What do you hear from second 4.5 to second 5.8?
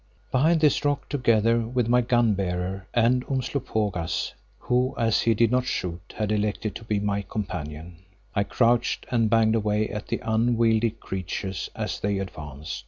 who, as he did not